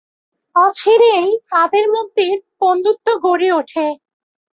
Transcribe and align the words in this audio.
অচিরেই 0.55 1.29
তাদের 1.51 1.85
মধ্যে 1.91 2.25
বন্ধুত্ব 2.61 3.07
গড়ে 3.23 3.49
উঠে। 3.53 3.85